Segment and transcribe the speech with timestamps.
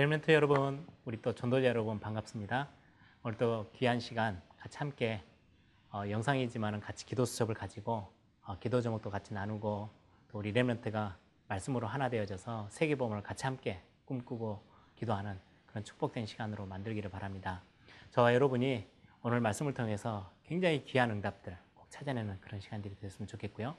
[0.00, 2.70] 레멘트 여러분, 우리 또 전도자 여러분 반갑습니다.
[3.22, 5.22] 오늘 또 귀한 시간 같이 함께
[5.92, 8.10] 어, 영상이지만은 같이 기도 수첩을 가지고
[8.42, 9.90] 어, 기도 제목도 같이 나누고
[10.30, 11.18] 또 우리 레멘트가
[11.48, 14.62] 말씀으로 하나 되어져서 세계보험을 같이 함께 꿈꾸고
[14.96, 17.62] 기도하는 그런 축복된 시간으로 만들기를 바랍니다.
[18.10, 18.86] 저와 여러분이
[19.20, 23.76] 오늘 말씀을 통해서 굉장히 귀한 응답들 꼭 찾아내는 그런 시간들이 됐으면 좋겠고요.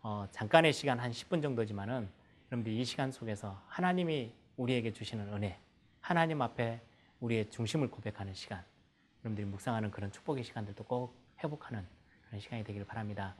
[0.00, 2.08] 어, 잠깐의 시간 한 10분 정도지만은
[2.50, 5.58] 여러분들 이 시간 속에서 하나님이 우리에게 주시는 은혜,
[6.00, 6.80] 하나님 앞에
[7.20, 8.62] 우리의 중심을 고백하는 시간,
[9.20, 11.86] 여러분들이 묵상하는 그런 축복의 시간들도 꼭 회복하는
[12.26, 13.34] 그런 시간이 되기를 바랍니다.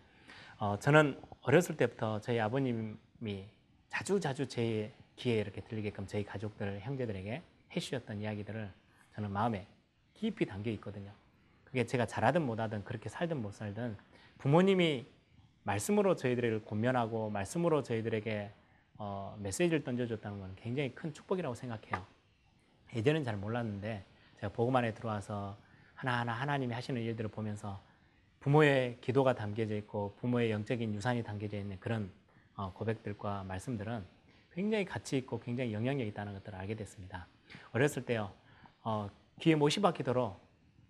[0.58, 3.46] 어, 저는 어렸을 때부터 저희 아버님이
[3.88, 7.42] 자주 자주 제 귀에 이렇게 들리게끔 저희 가족들, 형제들에게
[7.76, 8.72] 해주셨던 이야기들을
[9.14, 9.66] 저는 마음에
[10.14, 11.12] 깊이 담겨 있거든요.
[11.64, 13.96] 그게 제가 잘하든 못하든 그렇게 살든 못 살든
[14.38, 15.06] 부모님이
[15.64, 18.52] 말씀으로 저희들을 권면하고 말씀으로 저희들에게
[19.02, 22.04] 어, 메시지를 던져줬다는 건 굉장히 큰 축복이라고 생각해요.
[22.94, 24.04] 예전엔 잘 몰랐는데
[24.36, 25.56] 제가 복음 안에 들어와서
[25.94, 27.82] 하나하나 하나님이 하시는 일들을 보면서
[28.40, 32.10] 부모의 기도가 담겨져 있고 부모의 영적인 유산이 담겨져 있는 그런
[32.56, 34.04] 어, 고백들과 말씀들은
[34.52, 37.26] 굉장히 가치 있고 굉장히 영향력이 있다는 것들을 알게 됐습니다.
[37.72, 38.30] 어렸을 때요,
[38.82, 39.08] 어,
[39.40, 40.38] 귀에 못이 박히도록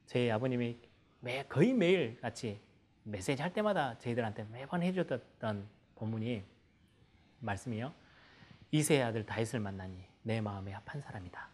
[0.07, 0.79] 저희 아버님이
[1.21, 2.59] 매, 거의 매일 같이
[3.05, 6.43] 메시지 할 때마다 저희들한테 매번 해주셨던 본문이
[7.41, 7.93] 말씀이요.
[8.71, 11.49] 이세의 아들 다윗을 만나니 내 마음에 합한 사람이다.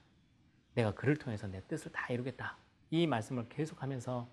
[0.74, 2.56] 내가 그를 통해서 내 뜻을 다 이루겠다.
[2.90, 4.28] 이 말씀을 계속하면서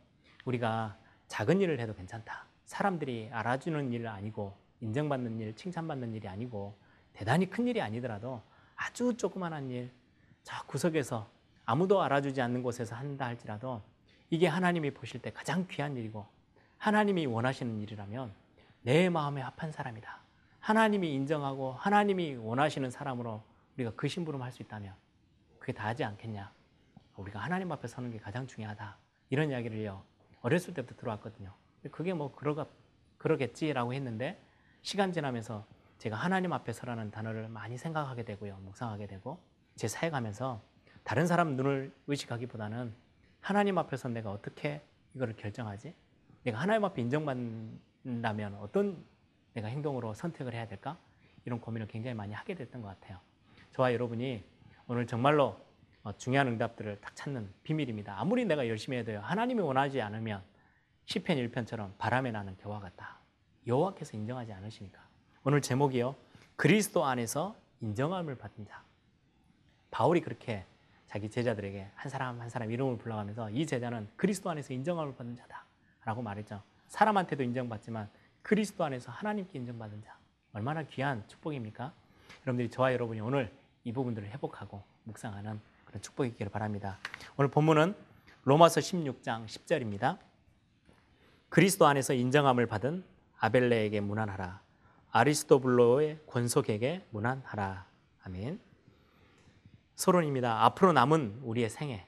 [0.45, 2.45] 우리가 작은 일을 해도 괜찮다.
[2.65, 6.77] 사람들이 알아주는 일 아니고 인정받는 일, 칭찬받는 일이 아니고
[7.13, 8.41] 대단히 큰 일이 아니더라도
[8.75, 9.91] 아주 조그만한 일,
[10.43, 11.29] 저 구석에서
[11.65, 13.81] 아무도 알아주지 않는 곳에서 한다 할지라도
[14.29, 16.25] 이게 하나님이 보실 때 가장 귀한 일이고
[16.77, 18.33] 하나님이 원하시는 일이라면
[18.81, 20.22] 내 마음에 합한 사람이다.
[20.63, 23.43] 하나님이 인정하고 하나님이 원하시는 사람으로
[23.75, 24.93] 우리가 그 심부름 할 수 있다면
[25.59, 26.53] 그게 다 하지 않겠냐.
[27.17, 28.97] 우리가 하나님 앞에 서는 게 가장 중요하다.
[29.29, 30.01] 이런 이야기를요.
[30.41, 31.53] 어렸을 때부터 들어왔거든요.
[31.91, 32.65] 그게 뭐 그러가,
[33.17, 34.41] 그러겠지라고 했는데
[34.83, 35.65] 시간 지나면서
[35.97, 38.55] 제가 하나님 앞에 서라는 단어를 많이 생각하게 되고요.
[38.61, 39.39] 묵상하게 되고
[39.75, 40.61] 제 사회 가면서
[41.03, 42.93] 다른 사람 눈을 의식하기보다는
[43.41, 44.81] 하나님 앞에서 내가 어떻게
[45.13, 45.93] 이거를 결정하지?
[46.43, 49.03] 내가 하나님 앞에 인정받는다면 어떤
[49.53, 50.97] 내가 행동으로 선택을 해야 될까?
[51.45, 53.19] 이런 고민을 굉장히 많이 하게 됐던 것 같아요.
[53.71, 54.43] 저와 여러분이
[54.87, 55.59] 오늘 정말로
[56.17, 58.19] 중요한 응답들을 딱 찾는 비밀입니다.
[58.19, 59.19] 아무리 내가 열심히 해도요.
[59.21, 60.43] 하나님이 원하지 않으면
[61.05, 63.19] 시편 1편처럼 바람에 나는 겨와 같다.
[63.67, 65.01] 여호와께서 인정하지 않으시니까.
[65.43, 66.15] 오늘 제목이요.
[66.55, 68.83] 그리스도 안에서 인정함을 받은 자.
[69.91, 70.65] 바울이 그렇게
[71.07, 75.65] 자기 제자들에게 한 사람 한 사람 이름을 불러가면서 이 제자는 그리스도 안에서 인정함을 받은 자다.
[76.05, 76.61] 라고 말했죠.
[76.87, 78.09] 사람한테도 인정받지만
[78.43, 80.17] 그리스도 안에서 하나님께 인정받은 자.
[80.51, 81.93] 얼마나 귀한 축복입니까?
[82.41, 83.51] 여러분들이 저와 여러분이 오늘
[83.85, 86.99] 이 부분들을 회복하고 묵상하는 그런 축복이 있기를 바랍니다.
[87.37, 87.95] 오늘 본문은
[88.43, 90.19] 로마서 16장 10절입니다.
[91.49, 93.03] 그리스도 안에서 인정함을 받은
[93.39, 94.61] 아벨레에게 문안하라.
[95.11, 97.85] 아리스토블로의 권속에게 문안하라.
[98.23, 98.59] 아멘.
[99.95, 100.65] 서론입니다.
[100.65, 102.07] 앞으로 남은 우리의 생애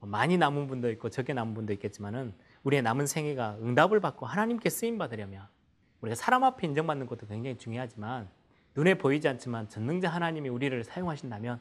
[0.00, 4.96] 많이 남은 분도 있고 적게 남은 분도 있겠지만은 우리의 남은 생애가 응답을 받고 하나님께 쓰임
[4.96, 5.46] 받으려면
[6.00, 8.28] 우리가 사람 앞에 인정받는 것도 굉장히 중요하지만
[8.74, 11.60] 눈에 보이지 않지만 전능자 하나님이 우리를 사용하신다면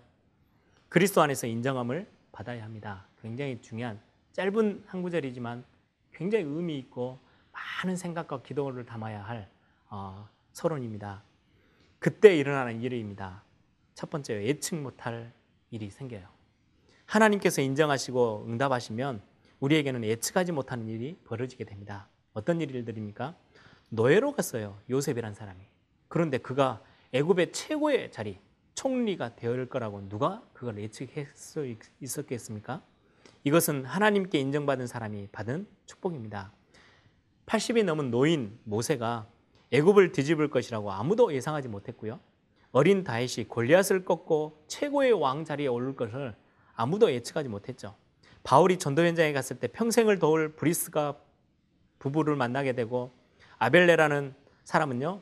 [0.90, 3.08] 그리스도 안에서 인정함을 받아야 합니다.
[3.22, 4.00] 굉장히 중요한
[4.34, 5.66] 짧은 한 구절이지만
[6.14, 7.20] 굉장히 의미 있고
[7.52, 9.50] 많은 생각과 기도를 담아야 할
[9.90, 11.24] 어, 서론입니다.
[12.00, 13.44] 그때 일어나는 일입니다.
[13.96, 15.34] 첫 번째 예측 못할
[15.72, 16.28] 일이 생겨요.
[17.06, 19.22] 하나님께서 인정하시고 응답하시면
[19.60, 22.08] 우리에게는 예측하지 못하는 일이 벌어지게 됩니다.
[22.34, 23.36] 어떤 일들입니까?
[23.90, 24.80] 노예로 갔어요.
[24.90, 25.60] 요셉이란 사람이.
[26.08, 26.82] 그런데 그가
[27.14, 28.40] 애굽의 최고의 자리,
[28.76, 32.82] 총리가 되을 거라고 누가 그걸 예측할 수 있었겠습니까?
[33.44, 36.52] 이것은 하나님께 인정받은 사람이 받은 축복입니다.
[37.46, 39.28] 80이 넘은 노인 모세가
[39.72, 42.20] 애굽을 뒤집을 것이라고 아무도 예상하지 못했고요.
[42.72, 46.36] 어린 다윗이 골리앗을 꺾고 최고의 왕 자리에 오를 것을
[46.76, 47.96] 아무도 예측하지 못했죠.
[48.44, 51.18] 바울이 전도 현장에 갔을 때 평생을 도울 브리스가
[52.00, 53.14] 부부를 만나게 되고
[53.60, 54.34] 아벨레라는
[54.64, 55.22] 사람은요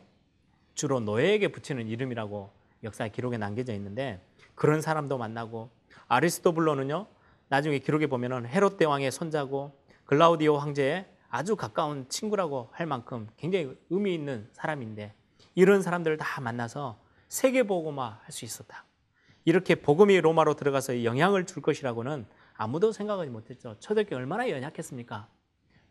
[0.74, 2.52] 주로 노예에게 붙이는 이름이라고
[2.84, 4.22] 역사 기록에 남겨져 있는데
[4.56, 5.70] 그런 사람도 만나고
[6.08, 7.08] 아리스토블로는요
[7.48, 14.14] 나중에 기록에 보면은 헤롯 대왕의 손자고 글라우디오 황제의 아주 가까운 친구라고 할 만큼 굉장히 의미
[14.14, 15.14] 있는 사람인데
[15.56, 18.86] 이런 사람들을 다 만나서 세계 복음화 할 수 있었다.
[19.46, 23.76] 이렇게 복음이 로마로 들어가서 영향을 줄 것이라고는 아무도 생각하지 못했죠.
[23.80, 25.28] 초대교회 얼마나 연약했습니까?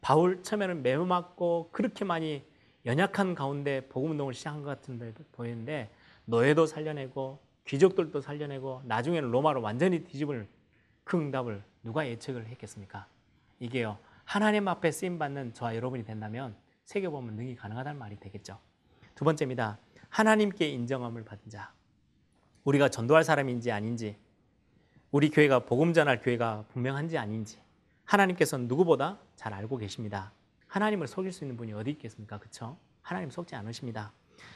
[0.05, 2.45] 바울 처음에는 매우 맞고 그렇게 많이
[2.85, 5.91] 연약한 가운데 복음 운동을 시작한 것 같은데 보이는데
[6.27, 10.47] 노예도 살려내고 귀족들도 살려내고 나중에는 로마로 완전히 뒤집을
[11.05, 13.07] 그 응답을 누가 예측을 했겠습니까?
[13.61, 13.97] 이게요.
[14.25, 16.55] 하나님 앞에 쓰임 받는 저와 여러분이 된다면
[16.85, 18.59] 세계 보면 능히 가능하다는 말이 되겠죠.
[19.15, 19.79] 두 번째입니다.
[20.11, 21.73] 하나님께 인정함을 받은 자.
[22.65, 24.19] 우리가 전도할 사람인지 아닌지,
[25.11, 27.64] 우리 교회가 복음 전할 교회가 분명한지 아닌지
[28.05, 30.33] 하나님께서는 누구보다 잘 알고 계십니다.
[30.69, 32.39] 하나님을 속일 수 있는 분이 어디 있겠습니까?
[32.39, 32.79] 그렇죠?
[33.03, 34.13] 하나님 속지 않으십니다.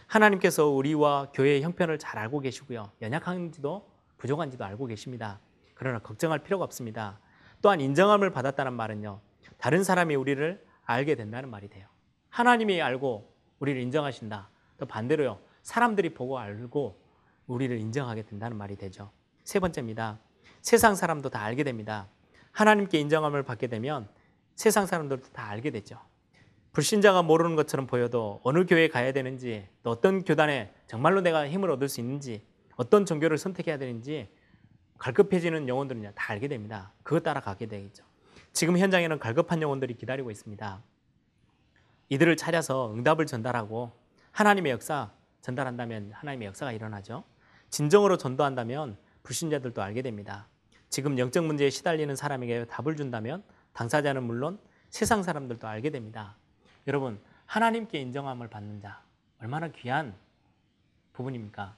[0.06, 2.90] 하나님께서 우리와 교회의 형편을 잘 알고 계시고요.
[3.02, 5.40] 연약한지도 부족한지도 알고 계십니다.
[5.74, 7.20] 그러나 걱정할 필요가 없습니다.
[7.62, 9.20] 또한 인정함을 받았다는 말은요.
[9.58, 11.86] 다른 사람이 우리를 알게 된다는 말이 돼요.
[12.30, 14.50] 하나님이 알고 우리를 인정하신다.
[14.78, 15.40] 또 반대로요.
[15.62, 17.00] 사람들이 보고 알고
[17.46, 19.10] 우리를 인정하게 된다는 말이 되죠.
[19.44, 20.18] 세 번째입니다.
[20.62, 22.08] 세상 사람도 다 알게 됩니다.
[22.58, 24.08] 하나님께 인정함을 받게 되면
[24.56, 26.00] 세상 사람들도 다 알게 되죠.
[26.72, 31.88] 불신자가 모르는 것처럼 보여도 어느 교회에 가야 되는지, 또 어떤 교단에 정말로 내가 힘을 얻을
[31.88, 32.44] 수 있는지,
[32.74, 34.28] 어떤 종교를 선택해야 되는지
[34.98, 36.92] 갈급해지는 영혼들은 다 알게 됩니다.
[37.04, 38.04] 그것 따라 가게 되겠죠.
[38.52, 40.82] 지금 현장에는 갈급한 영혼들이 기다리고 있습니다.
[42.08, 43.92] 이들을 찾아서 응답을 전달하고
[44.32, 45.12] 하나님의 역사
[45.42, 47.22] 전달한다면 하나님의 역사가 일어나죠.
[47.70, 50.48] 진정으로 전도한다면 불신자들도 알게 됩니다.
[50.88, 53.42] 지금 영적 문제에 시달리는 사람에게 답을 준다면
[53.72, 54.58] 당사자는 물론
[54.88, 56.36] 세상 사람들도 알게 됩니다.
[56.86, 59.02] 여러분, 하나님께 인정함을 받는 자
[59.40, 60.14] 얼마나 귀한
[61.12, 61.76] 부분입니까?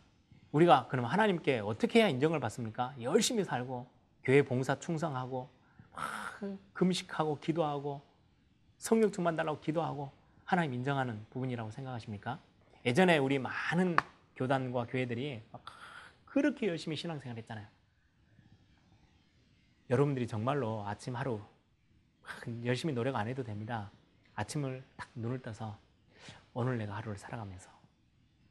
[0.53, 2.95] 우리가 그럼 하나님께 어떻게 해야 인정을 받습니까?
[3.01, 3.87] 열심히 살고
[4.25, 5.49] 교회 봉사 충성하고
[6.73, 8.03] 금식하고 기도하고
[8.79, 10.11] 성령 충만 달라고 기도하고
[10.45, 12.41] 하나님 인정하는 부분이라고 생각하십니까?
[12.87, 13.97] 예전에 우리 많은
[14.37, 15.43] 교단과 교회들이
[16.25, 17.67] 그렇게 열심히 신앙생활 했잖아요.
[19.90, 21.40] 여러분들이 정말로 아침 하루
[22.64, 23.90] 열심히 노력 안 해도 됩니다.
[24.37, 25.76] 아침을 딱 눈을 떠서
[26.54, 27.69] 오늘 내가 하루를 살아가면서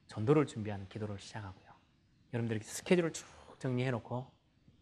[0.06, 1.70] 전도를 준비하는 기도를 시작하고요.
[2.34, 3.26] 여러분들이 스케줄을 쭉
[3.58, 4.30] 정리해 놓고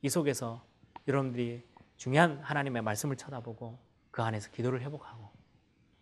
[0.02, 0.64] 이 속에서
[1.06, 1.64] 여러분들이
[1.96, 3.78] 중요한 하나님의 말씀을 쳐다보고
[4.10, 5.30] 그 안에서 기도를 회복하고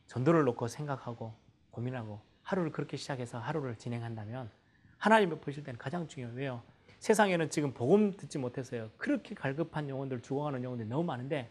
[0.06, 1.34] 전도를 놓고 생각하고
[1.70, 4.50] 고민하고 하루를 그렇게 시작해서 하루를 진행한다면
[4.96, 6.62] 하나님을 보실 때는 가장 중요해요.
[7.06, 8.90] 세상에는 지금 복음 듣지 못해서요.
[8.96, 11.48] 그렇게 갈급한 영혼들, 죽어가는 영혼들이 너무 많은데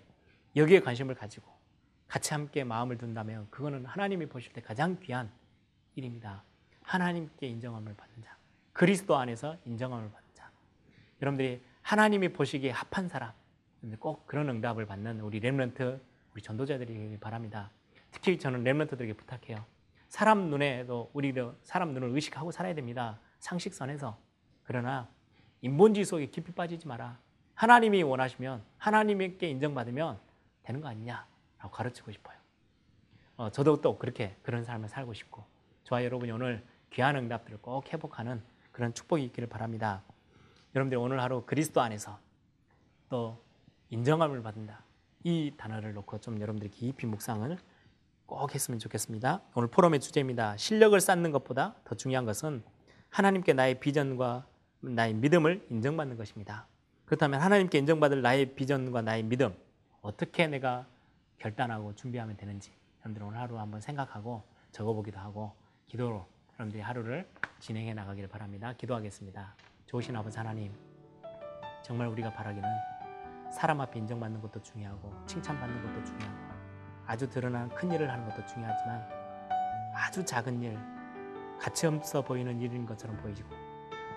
[0.53, 1.49] 여기에 관심을 가지고
[2.09, 5.31] 같이 함께 마음을 둔다면 그거는 하나님이 보실 때 가장 귀한
[5.95, 6.43] 일입니다.
[6.81, 8.35] 하나님께 인정함을 받는 자.
[8.73, 10.51] 그리스도 안에서 인정함을 받는 자.
[11.21, 13.31] 여러분들이 하나님이 보시기에 합한 사람,
[13.99, 16.01] 꼭 그런 응답을 받는 우리 렘런트,
[16.33, 17.71] 우리 전도자들이 바랍니다.
[18.11, 19.63] 특히 저는 렘런트들에게 부탁해요.
[20.09, 23.21] 사람 눈에도 우리도 사람 눈을 의식하고 살아야 됩니다.
[23.39, 24.19] 상식선에서.
[24.63, 25.14] 그러나
[25.65, 27.17] 인본주의 속에 깊이 빠지지 마라.
[27.55, 30.19] 하나님이 원하시면 하나님께 인정받으면
[30.61, 32.37] 되는 거 아니냐라고 가르치고 싶어요.
[33.35, 35.43] 어, 저도 또 그렇게 그런 삶을 살고 싶고
[35.83, 40.03] 저와 여러분이 오늘 귀한 응답들을 꼭 회복하는 그런 축복이 있기를 바랍니다.
[40.75, 42.19] 여러분들 오늘 하루 그리스도 안에서
[43.09, 43.41] 또
[43.89, 44.83] 인정함을 받는다.
[45.23, 47.57] 이 단어를 놓고 좀 여러분들이 깊이 묵상을
[48.27, 49.41] 꼭 했으면 좋겠습니다.
[49.55, 50.57] 오늘 포럼의 주제입니다.
[50.57, 52.63] 실력을 쌓는 것보다 더 중요한 것은
[53.09, 54.45] 하나님께 나의 비전과
[54.81, 56.67] 나의 믿음을 인정받는 것입니다.
[57.05, 59.55] 그렇다면 하나님께 인정받을 나의 비전과 나의 믿음
[60.01, 60.85] 어떻게 내가
[61.37, 65.53] 결단하고 준비하면 되는지 여러분들 오늘 하루 한번 생각하고 적어보기도 하고
[65.87, 67.27] 기도로 여러분들이 하루를
[67.59, 68.73] 진행해 나가기를 바랍니다.
[68.77, 69.55] 기도하겠습니다.
[69.85, 70.73] 좋으신 아버지 하나님
[71.83, 72.67] 정말 우리가 바라기는
[73.51, 76.55] 사람 앞에 인정받는 것도 중요하고 칭찬받는 것도 중요하고
[77.05, 79.07] 아주 드러난 큰 일을 하는 것도 중요하지만
[79.93, 80.77] 아주 작은 일,
[81.59, 83.47] 가치 없어 보이는 일인 것처럼 보이고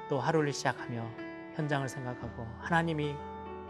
[0.09, 1.07] 또 하루를 시작하며
[1.55, 3.15] 현장을 생각하고 하나님이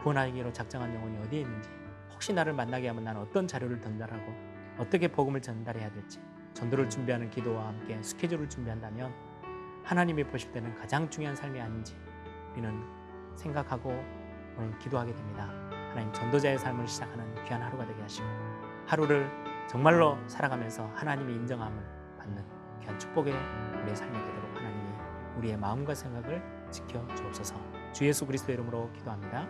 [0.02, 1.68] 구원하기로 작정한 영혼이 어디에 있는지
[2.12, 4.32] 혹시 나를 만나게 하면 나는 어떤 자료를 전달하고
[4.78, 6.20] 어떻게 복음을 전달해야 될지
[6.54, 9.12] 전도를 준비하는 기도와 함께 스케줄을 준비한다면
[9.84, 11.96] 하나님이 보실 때는 가장 중요한 삶이 아닌지
[12.52, 12.82] 우리는
[13.36, 13.90] 생각하고
[14.56, 15.48] 오늘 기도하게 됩니다.
[15.90, 18.26] 하나님 전도자의 삶을 시작하는 귀한 하루가 되게 하시고
[18.86, 19.30] 하루를
[19.68, 21.82] 정말로 살아가면서 하나님의 인정함을
[22.18, 22.44] 받는
[22.80, 23.32] 귀한 축복의
[23.82, 24.47] 우리의 삶이 되도록
[25.38, 27.54] 우리의 마음과 생각을 지켜 주옵소서.
[27.92, 29.46] 주 예수 그리스도 이름으로 기도합니다.